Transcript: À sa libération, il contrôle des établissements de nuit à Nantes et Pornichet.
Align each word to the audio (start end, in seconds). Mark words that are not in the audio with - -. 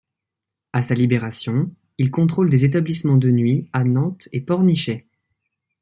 À 0.73 0.81
sa 0.81 0.95
libération, 0.95 1.69
il 1.99 2.09
contrôle 2.09 2.49
des 2.49 2.65
établissements 2.65 3.17
de 3.17 3.29
nuit 3.29 3.69
à 3.71 3.83
Nantes 3.83 4.29
et 4.31 4.41
Pornichet. 4.41 5.05